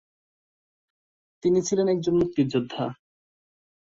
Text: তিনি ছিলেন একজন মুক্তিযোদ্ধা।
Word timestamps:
তিনি 1.43 1.59
ছিলেন 1.61 1.87
একজন 1.87 2.13
মুক্তিযোদ্ধা। 2.17 2.85